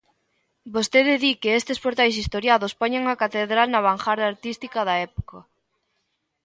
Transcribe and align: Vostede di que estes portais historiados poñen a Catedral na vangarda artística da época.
Vostede 0.75 1.13
di 1.23 1.31
que 1.41 1.51
estes 1.59 1.81
portais 1.85 2.15
historiados 2.21 2.77
poñen 2.81 3.03
a 3.07 3.19
Catedral 3.23 3.67
na 3.71 3.85
vangarda 3.87 4.25
artística 4.31 4.79
da 4.87 4.95
época. 5.09 5.37